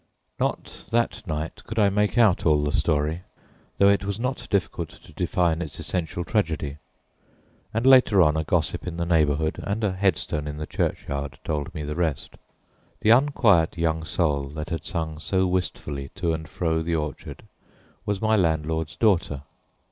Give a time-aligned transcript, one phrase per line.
[0.39, 3.21] Not that night could I make out all the story,
[3.77, 6.77] though it was not difficult to define its essential tragedy,
[7.71, 11.71] and later on a gossip in the neighborhood and a headstone in the churchyard told
[11.75, 12.33] me the rest.
[13.01, 17.43] The unquiet young soul that had sung so wistfully to and fro the orchard
[18.03, 19.43] was my landlord's daughter.